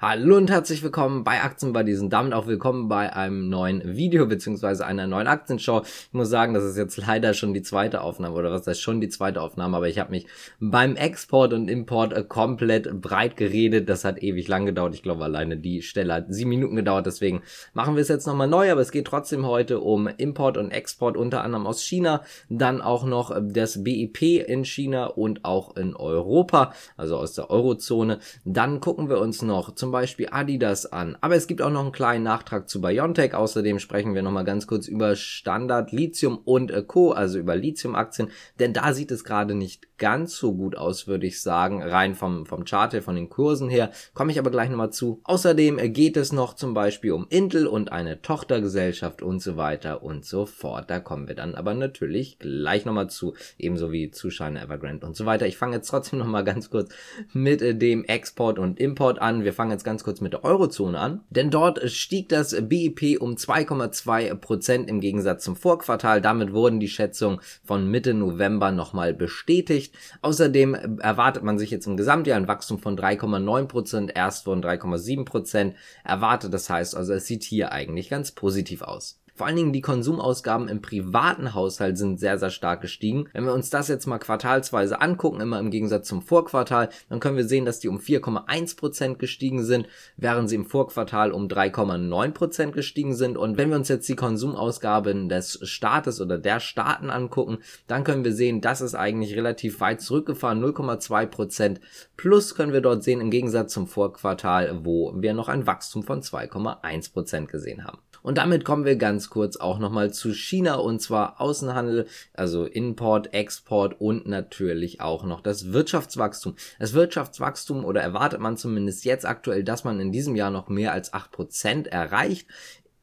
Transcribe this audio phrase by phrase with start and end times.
[0.00, 4.26] Hallo und herzlich willkommen bei Aktien bei diesen damit auch willkommen bei einem neuen Video
[4.26, 5.82] beziehungsweise einer neuen Aktienshow.
[5.82, 9.00] Ich muss sagen, das ist jetzt leider schon die zweite Aufnahme oder was heißt schon
[9.00, 10.28] die zweite Aufnahme, aber ich habe mich
[10.60, 13.88] beim Export und Import äh, komplett breit geredet.
[13.88, 14.94] Das hat ewig lang gedauert.
[14.94, 17.06] Ich glaube alleine die Stelle hat sieben Minuten gedauert.
[17.06, 17.42] Deswegen
[17.74, 21.16] machen wir es jetzt nochmal neu, aber es geht trotzdem heute um Import und Export
[21.16, 26.72] unter anderem aus China, dann auch noch das BIP in China und auch in Europa,
[26.96, 28.20] also aus der Eurozone.
[28.44, 31.16] Dann gucken wir uns noch zum zum Beispiel Adidas an.
[31.22, 33.32] Aber es gibt auch noch einen kleinen Nachtrag zu Biontech.
[33.32, 38.28] Außerdem sprechen wir nochmal ganz kurz über Standard Lithium und Co., also über Lithium-Aktien.
[38.58, 42.46] Denn da sieht es gerade nicht ganz so gut aus, würde ich sagen, rein vom,
[42.46, 43.90] vom Chart her, von den Kursen her.
[44.14, 45.20] Komme ich aber gleich nochmal zu.
[45.24, 50.26] Außerdem geht es noch zum Beispiel um Intel und eine Tochtergesellschaft und so weiter und
[50.26, 50.90] so fort.
[50.90, 53.34] Da kommen wir dann aber natürlich gleich nochmal zu.
[53.58, 55.46] Ebenso wie zu China Evergrande und so weiter.
[55.46, 56.90] Ich fange jetzt trotzdem nochmal ganz kurz
[57.32, 59.44] mit dem Export und Import an.
[59.44, 63.36] Wir fangen jetzt ganz kurz mit der Eurozone an, denn dort stieg das BIP um
[63.36, 66.20] 2,2 Prozent im Gegensatz zum Vorquartal.
[66.20, 69.94] Damit wurden die Schätzungen von Mitte November nochmal bestätigt.
[70.20, 75.24] Außerdem erwartet man sich jetzt im Gesamtjahr ein Wachstum von 3,9 Prozent, erst von 3,7
[75.24, 76.52] Prozent erwartet.
[76.52, 79.20] Das heißt also, es sieht hier eigentlich ganz positiv aus.
[79.38, 83.28] Vor allen Dingen die Konsumausgaben im privaten Haushalt sind sehr, sehr stark gestiegen.
[83.32, 87.36] Wenn wir uns das jetzt mal quartalsweise angucken, immer im Gegensatz zum Vorquartal, dann können
[87.36, 93.14] wir sehen, dass die um 4,1% gestiegen sind, während sie im Vorquartal um 3,9% gestiegen
[93.14, 93.38] sind.
[93.38, 98.24] Und wenn wir uns jetzt die Konsumausgaben des Staates oder der Staaten angucken, dann können
[98.24, 101.76] wir sehen, das ist eigentlich relativ weit zurückgefahren, 0,2%
[102.16, 106.22] plus können wir dort sehen, im Gegensatz zum Vorquartal, wo wir noch ein Wachstum von
[106.22, 107.98] 2,1% gesehen haben.
[108.28, 113.32] Und damit kommen wir ganz kurz auch nochmal zu China und zwar Außenhandel, also Import,
[113.32, 116.54] Export und natürlich auch noch das Wirtschaftswachstum.
[116.78, 120.92] Das Wirtschaftswachstum oder erwartet man zumindest jetzt aktuell, dass man in diesem Jahr noch mehr
[120.92, 122.46] als 8% erreicht.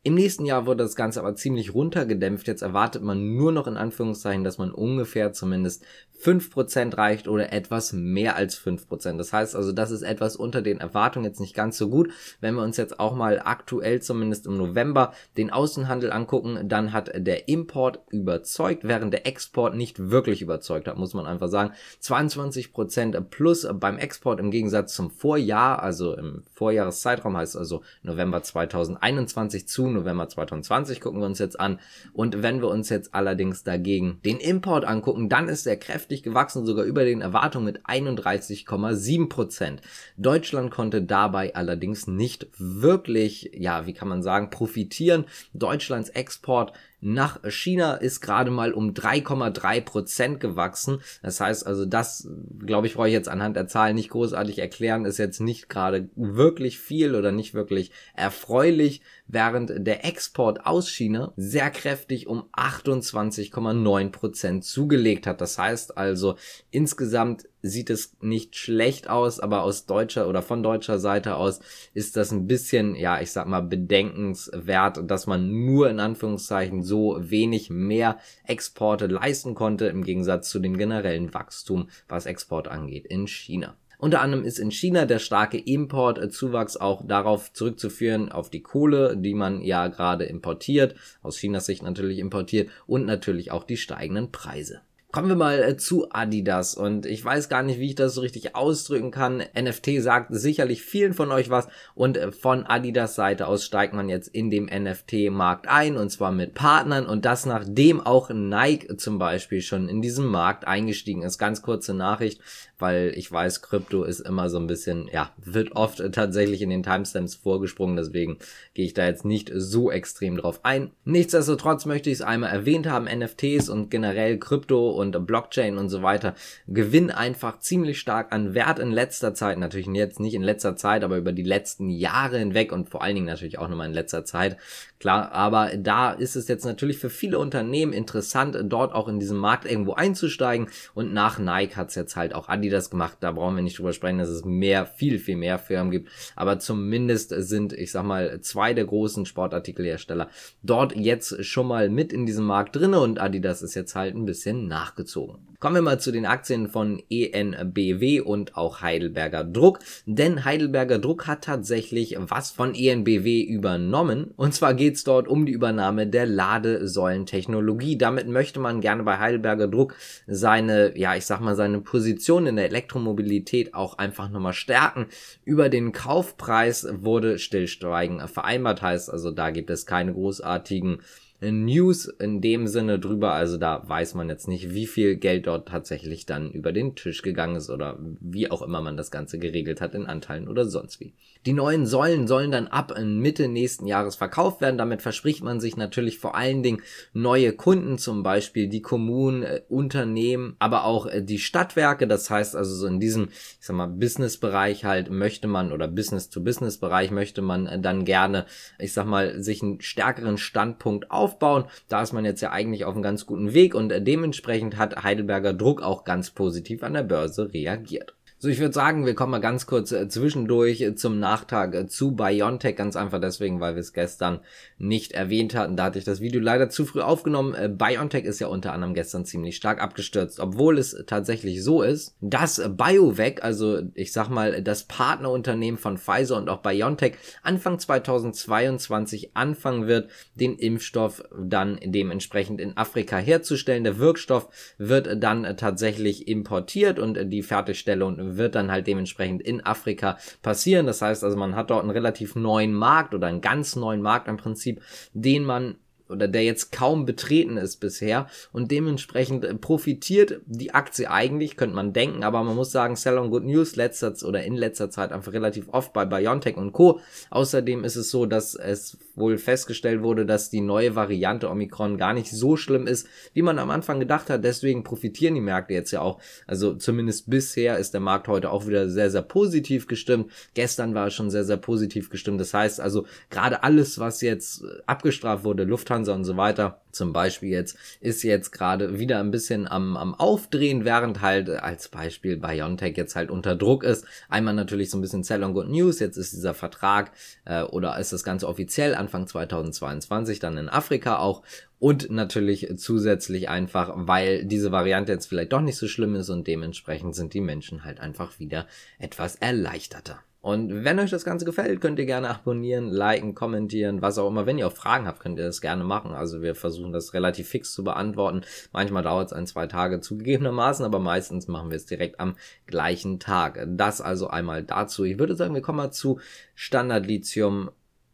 [0.07, 2.45] Im nächsten Jahr wurde das Ganze aber ziemlich runtergedämpft.
[2.45, 5.83] Jetzt erwartet man nur noch in Anführungszeichen, dass man ungefähr zumindest
[6.23, 9.17] 5% reicht oder etwas mehr als 5%.
[9.17, 12.11] Das heißt also, das ist etwas unter den Erwartungen jetzt nicht ganz so gut.
[12.39, 17.11] Wenn wir uns jetzt auch mal aktuell zumindest im November den Außenhandel angucken, dann hat
[17.15, 21.73] der Import überzeugt, während der Export nicht wirklich überzeugt hat, muss man einfach sagen.
[22.03, 29.67] 22% plus beim Export im Gegensatz zum Vorjahr, also im Vorjahreszeitraum heißt also November 2021
[29.67, 31.79] zu November 2020 gucken wir uns jetzt an.
[32.13, 36.65] Und wenn wir uns jetzt allerdings dagegen den Import angucken, dann ist er kräftig gewachsen,
[36.65, 39.81] sogar über den Erwartungen mit 31,7 Prozent.
[40.17, 45.25] Deutschland konnte dabei allerdings nicht wirklich, ja, wie kann man sagen, profitieren.
[45.53, 51.01] Deutschlands Export nach China ist gerade mal um 3,3 Prozent gewachsen.
[51.21, 52.27] Das heißt also, das,
[52.59, 56.09] glaube ich, brauche ich jetzt anhand der Zahlen nicht großartig erklären, ist jetzt nicht gerade
[56.15, 64.09] wirklich viel oder nicht wirklich erfreulich, während der Export aus China sehr kräftig um 28,9
[64.11, 65.41] Prozent zugelegt hat.
[65.41, 66.35] Das heißt also,
[66.71, 71.59] insgesamt sieht es nicht schlecht aus, aber aus deutscher oder von deutscher Seite aus
[71.93, 77.17] ist das ein bisschen, ja, ich sag mal, bedenkenswert, dass man nur in Anführungszeichen so
[77.19, 83.27] wenig mehr Exporte leisten konnte im Gegensatz zu dem generellen Wachstum, was Export angeht in
[83.27, 83.75] China.
[83.97, 89.33] Unter anderem ist in China der starke Importzuwachs auch darauf zurückzuführen, auf die Kohle, die
[89.33, 94.81] man ja gerade importiert, aus Chinas Sicht natürlich importiert und natürlich auch die steigenden Preise.
[95.15, 98.19] Kommen wir mal äh, zu Adidas und ich weiß gar nicht, wie ich das so
[98.19, 99.41] richtig ausdrücken kann.
[99.57, 104.09] NFT sagt sicherlich vielen von euch was und äh, von Adidas Seite aus steigt man
[104.09, 109.17] jetzt in dem NFT-Markt ein und zwar mit Partnern und das nachdem auch Nike zum
[109.17, 111.37] Beispiel schon in diesem Markt eingestiegen ist.
[111.37, 112.41] Ganz kurze Nachricht
[112.77, 116.83] weil ich weiß, Krypto ist immer so ein bisschen, ja, wird oft tatsächlich in den
[116.83, 118.37] Timestamps vorgesprungen, deswegen
[118.73, 120.91] gehe ich da jetzt nicht so extrem drauf ein.
[121.05, 126.01] Nichtsdestotrotz möchte ich es einmal erwähnt haben, NFTs und generell Krypto und Blockchain und so
[126.01, 126.35] weiter
[126.67, 131.03] gewinnen einfach ziemlich stark an Wert in letzter Zeit, natürlich jetzt nicht in letzter Zeit,
[131.03, 134.25] aber über die letzten Jahre hinweg und vor allen Dingen natürlich auch nochmal in letzter
[134.25, 134.57] Zeit.
[134.99, 139.37] Klar, aber da ist es jetzt natürlich für viele Unternehmen interessant, dort auch in diesem
[139.37, 143.17] Markt irgendwo einzusteigen und nach Nike hat es jetzt halt auch Adidas das gemacht.
[143.19, 146.09] Da brauchen wir nicht drüber sprechen, dass es mehr, viel, viel mehr Firmen gibt.
[146.35, 150.29] Aber zumindest sind, ich sag mal, zwei der großen Sportartikelhersteller
[150.61, 154.25] dort jetzt schon mal mit in diesem Markt drinne und Adidas ist jetzt halt ein
[154.25, 155.37] bisschen nachgezogen nachgezogen.
[155.59, 161.27] Kommen wir mal zu den Aktien von ENBW und auch Heidelberger Druck, denn Heidelberger Druck
[161.27, 166.25] hat tatsächlich was von ENBW übernommen und zwar geht es dort um die Übernahme der
[166.25, 167.97] Ladesäulentechnologie.
[167.97, 169.95] Damit möchte man gerne bei Heidelberger Druck
[170.27, 175.07] seine, ja, ich sag mal, seine Position in der Elektromobilität auch einfach nochmal stärken.
[175.45, 180.99] Über den Kaufpreis wurde Stillschweigen vereinbart, heißt also, da gibt es keine großartigen
[181.41, 183.33] News in dem Sinne drüber.
[183.33, 187.21] Also da weiß man jetzt nicht, wie viel Geld dort tatsächlich dann über den Tisch
[187.21, 190.99] gegangen ist oder wie auch immer man das Ganze geregelt hat in Anteilen oder sonst
[190.99, 191.13] wie.
[191.45, 194.79] Die neuen Säulen sollen dann ab Mitte nächsten Jahres verkauft werden.
[194.79, 196.81] Damit verspricht man sich natürlich vor allen Dingen
[197.13, 202.07] neue Kunden, zum Beispiel die Kommunen, äh, Unternehmen, aber auch äh, die Stadtwerke.
[202.07, 207.11] Das heißt also so in diesem, ich sag mal, Business-Bereich halt möchte man oder Business-to-Business-Bereich
[207.11, 208.45] möchte man äh, dann gerne,
[208.79, 211.65] ich sag mal, sich einen stärkeren Standpunkt aufbauen.
[211.89, 215.53] Da ist man jetzt ja eigentlich auf einem ganz guten Weg und dementsprechend hat Heidelberger
[215.53, 218.13] Druck auch ganz positiv an der Börse reagiert.
[218.45, 221.87] So, ich würde sagen, wir kommen mal ganz kurz äh, zwischendurch äh, zum Nachtrag äh,
[221.87, 224.39] zu Biontech, ganz einfach deswegen, weil wir es gestern
[224.77, 225.75] nicht erwähnt hatten.
[225.75, 227.55] Da hatte ich das Video leider zu früh aufgenommen.
[227.55, 232.13] Äh, Biontech ist ja unter anderem gestern ziemlich stark abgestürzt, obwohl es tatsächlich so ist,
[232.21, 239.35] dass BioVac, also ich sag mal, das Partnerunternehmen von Pfizer und auch Biontech Anfang 2022
[239.35, 243.85] anfangen wird, den Impfstoff dann dementsprechend in Afrika herzustellen.
[243.85, 250.17] Der Wirkstoff wird dann tatsächlich importiert und die Fertigstellung wird dann halt dementsprechend in Afrika
[250.41, 250.85] passieren.
[250.85, 254.27] Das heißt also, man hat dort einen relativ neuen Markt oder einen ganz neuen Markt
[254.27, 254.81] im Prinzip,
[255.13, 255.75] den man
[256.09, 261.75] oder der jetzt kaum betreten ist bisher und dementsprechend äh, profitiert die Aktie eigentlich, könnte
[261.75, 265.11] man denken, aber man muss sagen, Sell on Good News letzter oder in letzter Zeit
[265.11, 266.99] einfach relativ oft bei BioNTech und Co.
[267.29, 272.13] Außerdem ist es so, dass es wohl festgestellt wurde, dass die neue Variante Omikron gar
[272.13, 274.43] nicht so schlimm ist, wie man am Anfang gedacht hat.
[274.43, 276.19] Deswegen profitieren die Märkte jetzt ja auch.
[276.47, 280.31] Also zumindest bisher ist der Markt heute auch wieder sehr, sehr positiv gestimmt.
[280.53, 282.39] Gestern war es schon sehr, sehr positiv gestimmt.
[282.39, 287.13] Das heißt also, gerade alles, was jetzt äh, abgestraft wurde, Lufthansa und so weiter, zum
[287.13, 291.89] Beispiel jetzt, ist jetzt gerade wieder ein bisschen am, am Aufdrehen, während halt äh, als
[291.89, 294.05] Beispiel BioNTech jetzt halt unter Druck ist.
[294.29, 297.11] Einmal natürlich so ein bisschen Sell on Good News, jetzt ist dieser Vertrag
[297.45, 301.43] äh, oder ist das Ganze offiziell Anfang 2022 dann in Afrika auch
[301.79, 306.47] und natürlich zusätzlich einfach, weil diese Variante jetzt vielleicht doch nicht so schlimm ist und
[306.47, 308.65] dementsprechend sind die Menschen halt einfach wieder
[308.97, 310.19] etwas erleichterter.
[310.45, 314.45] Und wenn euch das Ganze gefällt, könnt ihr gerne abonnieren, liken, kommentieren, was auch immer.
[314.45, 316.11] Wenn ihr auch Fragen habt, könnt ihr das gerne machen.
[316.11, 318.41] Also wir versuchen das relativ fix zu beantworten.
[318.71, 322.35] Manchmal dauert es ein, zwei Tage zugegebenermaßen, aber meistens machen wir es direkt am
[322.67, 323.65] gleichen Tag.
[323.69, 325.03] Das also einmal dazu.
[325.03, 326.19] Ich würde sagen, wir kommen mal zu
[326.53, 327.71] Standard Lithium,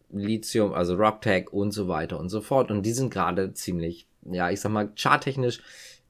[0.10, 2.72] Lithium, also Robtech und so weiter und so fort.
[2.72, 5.60] Und die sind gerade ziemlich, ja, ich sag mal, charttechnisch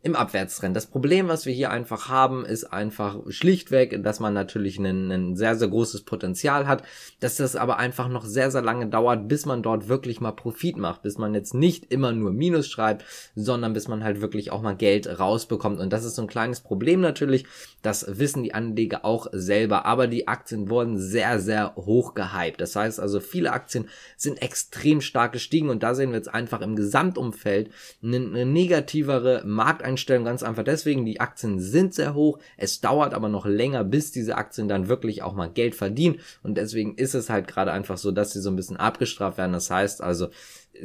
[0.04, 0.76] im Abwärtstrend.
[0.76, 5.56] Das Problem, was wir hier einfach haben, ist einfach schlichtweg, dass man natürlich ein, sehr,
[5.56, 6.82] sehr großes Potenzial hat,
[7.20, 10.78] dass das aber einfach noch sehr, sehr lange dauert, bis man dort wirklich mal Profit
[10.78, 13.06] macht, bis man jetzt nicht immer nur Minus schreibt,
[13.36, 15.80] sondern bis man halt wirklich auch mal Geld rausbekommt.
[15.80, 17.46] Und das ist so ein kleines Problem natürlich,
[17.84, 22.60] das wissen die Anleger auch selber, aber die Aktien wurden sehr, sehr hoch gehypt.
[22.60, 23.88] Das heißt also, viele Aktien
[24.18, 27.70] sind extrem stark gestiegen und da sehen wir jetzt einfach im Gesamtumfeld
[28.02, 33.14] eine, eine negativere Markteinstellung Einstellung ganz einfach deswegen, die Aktien sind sehr hoch, es dauert
[33.14, 37.14] aber noch länger, bis diese Aktien dann wirklich auch mal Geld verdienen und deswegen ist
[37.14, 39.54] es halt gerade einfach so, dass sie so ein bisschen abgestraft werden.
[39.54, 40.30] Das heißt also,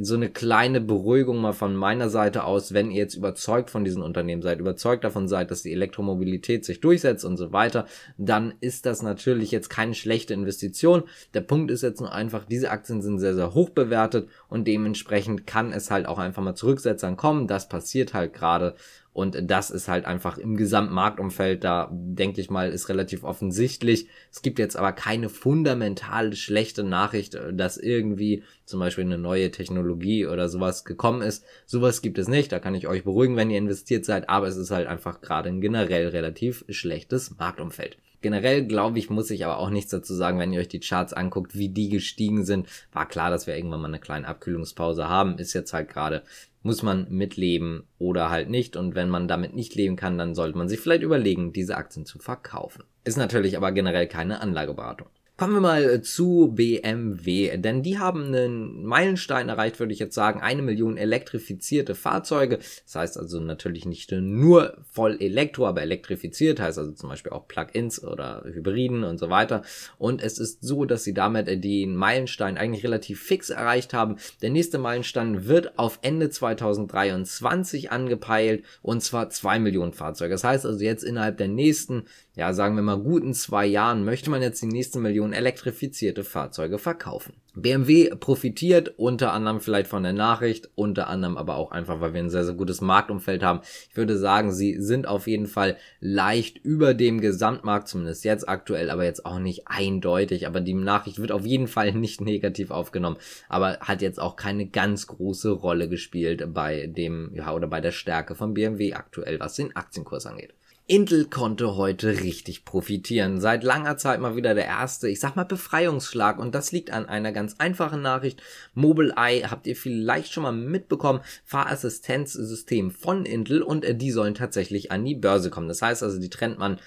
[0.00, 4.02] so eine kleine Beruhigung mal von meiner Seite aus, wenn ihr jetzt überzeugt von diesen
[4.02, 7.86] Unternehmen seid, überzeugt davon seid, dass die Elektromobilität sich durchsetzt und so weiter,
[8.18, 11.04] dann ist das natürlich jetzt keine schlechte Investition.
[11.34, 15.46] Der Punkt ist jetzt nur einfach, diese Aktien sind sehr, sehr hoch bewertet und dementsprechend
[15.46, 17.46] kann es halt auch einfach mal Zurücksetzern kommen.
[17.46, 18.74] Das passiert halt gerade
[19.16, 24.08] und das ist halt einfach im Gesamtmarktumfeld, da denke ich mal, ist relativ offensichtlich.
[24.30, 29.50] Es gibt jetzt aber keine fundamental schlechte Nachricht, äh, dass irgendwie zum Beispiel eine neue
[29.50, 31.46] Technologie oder sowas gekommen ist.
[31.64, 32.52] Sowas gibt es nicht.
[32.52, 34.28] Da kann ich euch beruhigen, wenn ihr investiert seid.
[34.28, 37.96] Aber es ist halt einfach gerade ein generell relativ schlechtes Marktumfeld.
[38.20, 41.14] Generell glaube ich, muss ich aber auch nichts dazu sagen, wenn ihr euch die Charts
[41.14, 42.68] anguckt, wie die gestiegen sind.
[42.92, 45.38] War klar, dass wir irgendwann mal eine kleine Abkühlungspause haben.
[45.38, 46.22] Ist jetzt halt gerade
[46.66, 48.76] muss man mitleben oder halt nicht.
[48.76, 52.04] Und wenn man damit nicht leben kann, dann sollte man sich vielleicht überlegen, diese Aktien
[52.04, 52.82] zu verkaufen.
[53.04, 55.08] Ist natürlich aber generell keine Anlageberatung.
[55.38, 60.14] Kommen wir mal äh, zu BMW, denn die haben einen Meilenstein erreicht, würde ich jetzt
[60.14, 62.56] sagen, eine Million elektrifizierte Fahrzeuge.
[62.56, 67.48] Das heißt also natürlich nicht nur voll Elektro, aber elektrifiziert, heißt also zum Beispiel auch
[67.48, 69.60] Plug-ins oder Hybriden und so weiter.
[69.98, 74.16] Und es ist so, dass sie damit äh, den Meilenstein eigentlich relativ fix erreicht haben.
[74.40, 80.32] Der nächste Meilenstein wird auf Ende 2023 angepeilt und zwar zwei Millionen Fahrzeuge.
[80.32, 82.04] Das heißt also jetzt innerhalb der nächsten
[82.36, 86.78] ja, sagen wir mal, guten zwei Jahren möchte man jetzt die nächste Million elektrifizierte Fahrzeuge
[86.78, 87.34] verkaufen.
[87.54, 92.20] BMW profitiert unter anderem vielleicht von der Nachricht, unter anderem aber auch einfach, weil wir
[92.20, 93.60] ein sehr, sehr gutes Marktumfeld haben.
[93.90, 98.90] Ich würde sagen, sie sind auf jeden Fall leicht über dem Gesamtmarkt, zumindest jetzt aktuell,
[98.90, 100.46] aber jetzt auch nicht eindeutig.
[100.46, 103.16] Aber die Nachricht wird auf jeden Fall nicht negativ aufgenommen,
[103.48, 107.92] aber hat jetzt auch keine ganz große Rolle gespielt bei dem, ja, oder bei der
[107.92, 110.52] Stärke von BMW aktuell, was den Aktienkurs angeht.
[110.88, 113.40] Intel konnte heute richtig profitieren.
[113.40, 116.38] Seit langer Zeit mal wieder der erste, ich sag mal, Befreiungsschlag.
[116.38, 118.40] Und das liegt an einer ganz einfachen Nachricht.
[118.74, 121.22] Mobileye habt ihr vielleicht schon mal mitbekommen.
[121.44, 125.66] Fahrassistenzsystem von Intel und äh, die sollen tatsächlich an die Börse kommen.
[125.66, 126.78] Das heißt also, die trennt man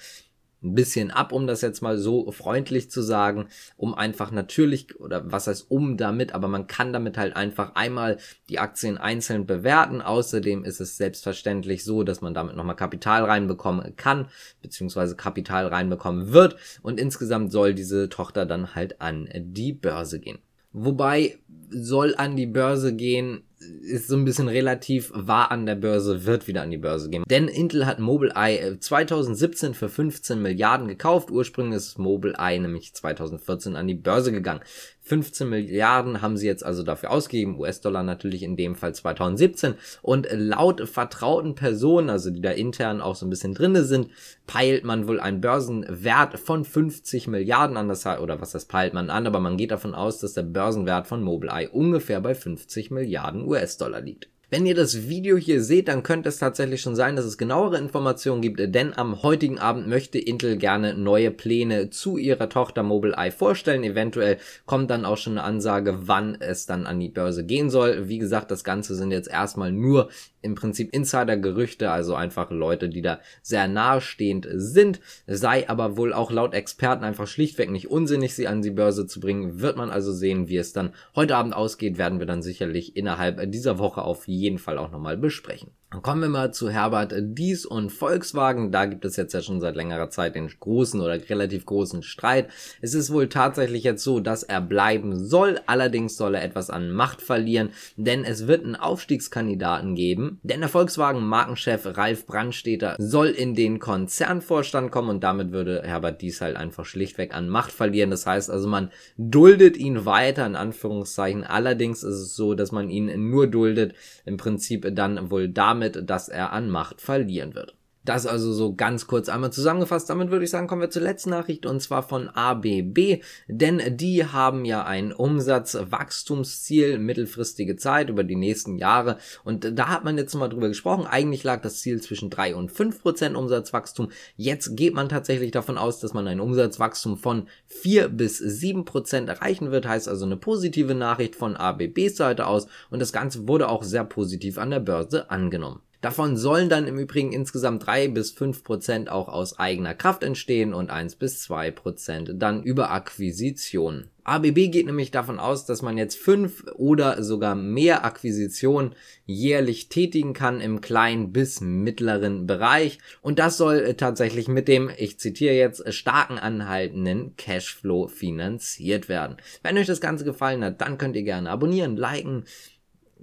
[0.62, 5.30] ein bisschen ab, um das jetzt mal so freundlich zu sagen, um einfach natürlich, oder
[5.32, 10.02] was heißt um damit, aber man kann damit halt einfach einmal die Aktien einzeln bewerten.
[10.02, 14.28] Außerdem ist es selbstverständlich so, dass man damit nochmal Kapital reinbekommen kann,
[14.60, 16.56] beziehungsweise Kapital reinbekommen wird.
[16.82, 20.38] Und insgesamt soll diese Tochter dann halt an die Börse gehen.
[20.72, 21.38] Wobei
[21.70, 26.46] soll an die Börse gehen, ist so ein bisschen relativ, war an der Börse, wird
[26.46, 27.24] wieder an die Börse gehen.
[27.28, 31.30] Denn Intel hat Mobileye 2017 äh, für 15 Milliarden gekauft.
[31.30, 34.62] Ursprünglich ist Mobileye nämlich 2014 an die Börse gegangen.
[35.10, 39.74] 15 Milliarden haben sie jetzt also dafür ausgegeben, US-Dollar natürlich in dem Fall 2017.
[40.02, 44.10] Und laut vertrauten Personen, also die da intern auch so ein bisschen drinne sind,
[44.46, 47.88] peilt man wohl einen Börsenwert von 50 Milliarden an.
[47.88, 51.08] Das, oder was das peilt man an, aber man geht davon aus, dass der Börsenwert
[51.08, 54.28] von Mobileye ungefähr bei 50 Milliarden US-Dollar liegt.
[54.52, 57.78] Wenn ihr das Video hier seht, dann könnte es tatsächlich schon sein, dass es genauere
[57.78, 63.30] Informationen gibt, denn am heutigen Abend möchte Intel gerne neue Pläne zu ihrer Tochter Mobileye
[63.30, 63.84] vorstellen.
[63.84, 68.08] Eventuell kommt dann auch schon eine Ansage, wann es dann an die Börse gehen soll.
[68.08, 70.08] Wie gesagt, das Ganze sind jetzt erstmal nur
[70.42, 76.30] im Prinzip Insider-Gerüchte, also einfach Leute, die da sehr nahestehend sind, sei aber wohl auch
[76.30, 80.12] laut Experten einfach schlichtweg nicht unsinnig, sie an die Börse zu bringen, wird man also
[80.12, 84.28] sehen, wie es dann heute Abend ausgeht, werden wir dann sicherlich innerhalb dieser Woche auf
[84.28, 85.70] jeden Fall auch nochmal besprechen.
[85.90, 88.70] Kommen wir mal zu Herbert Dies und Volkswagen.
[88.70, 92.48] Da gibt es jetzt ja schon seit längerer Zeit den großen oder relativ großen Streit.
[92.80, 95.60] Es ist wohl tatsächlich jetzt so, dass er bleiben soll.
[95.66, 100.38] Allerdings soll er etwas an Macht verlieren, denn es wird einen Aufstiegskandidaten geben.
[100.44, 106.40] Denn der Volkswagen-Markenchef Ralf Brandstätter soll in den Konzernvorstand kommen und damit würde Herbert Dies
[106.40, 108.12] halt einfach schlichtweg an Macht verlieren.
[108.12, 111.42] Das heißt also, man duldet ihn weiter, in Anführungszeichen.
[111.42, 113.94] Allerdings ist es so, dass man ihn nur duldet,
[114.24, 117.74] im Prinzip dann wohl damit damit, dass er an Macht verlieren wird.
[118.04, 120.08] Das also so ganz kurz einmal zusammengefasst.
[120.08, 124.24] Damit würde ich sagen, kommen wir zur letzten Nachricht und zwar von ABB, denn die
[124.24, 130.34] haben ja ein Umsatzwachstumsziel mittelfristige Zeit über die nächsten Jahre und da hat man jetzt
[130.34, 131.06] mal drüber gesprochen.
[131.06, 134.10] Eigentlich lag das Ziel zwischen drei und fünf Prozent Umsatzwachstum.
[134.34, 139.28] Jetzt geht man tatsächlich davon aus, dass man ein Umsatzwachstum von vier bis sieben Prozent
[139.28, 139.86] erreichen wird.
[139.86, 144.04] Heißt also eine positive Nachricht von ABBs Seite aus und das Ganze wurde auch sehr
[144.04, 145.82] positiv an der Börse angenommen.
[146.00, 150.72] Davon sollen dann im Übrigen insgesamt drei bis fünf Prozent auch aus eigener Kraft entstehen
[150.72, 154.08] und eins bis zwei Prozent dann über Akquisition.
[154.24, 158.94] ABB geht nämlich davon aus, dass man jetzt fünf oder sogar mehr Akquisitionen
[159.26, 162.98] jährlich tätigen kann im kleinen bis mittleren Bereich.
[163.20, 169.36] Und das soll tatsächlich mit dem, ich zitiere jetzt, starken anhaltenden Cashflow finanziert werden.
[169.62, 172.44] Wenn euch das Ganze gefallen hat, dann könnt ihr gerne abonnieren, liken,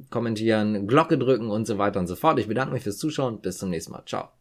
[0.09, 2.39] kommentieren, Glocke drücken und so weiter und so fort.
[2.39, 3.41] Ich bedanke mich fürs Zuschauen.
[3.41, 4.03] Bis zum nächsten Mal.
[4.05, 4.36] Ciao.